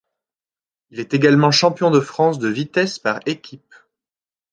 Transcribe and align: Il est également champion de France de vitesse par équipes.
Il 0.89 0.99
est 0.99 1.13
également 1.13 1.51
champion 1.51 1.91
de 1.91 1.99
France 1.99 2.39
de 2.39 2.47
vitesse 2.47 2.97
par 2.97 3.19
équipes. 3.27 3.75